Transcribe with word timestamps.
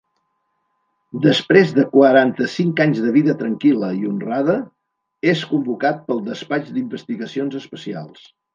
Després 1.25 1.73
de 1.79 1.83
quaranta-cinc 1.91 2.81
anys 2.87 3.03
de 3.03 3.13
vida 3.19 3.35
tranquil·la 3.43 3.91
i 3.99 4.09
honrada, 4.13 4.57
és 5.37 5.45
convocat 5.53 6.03
pel 6.11 6.27
despatx 6.33 6.75
d'investigacions 6.79 7.63
especials. 7.65 8.29